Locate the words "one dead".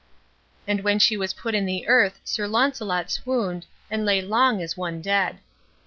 4.75-5.37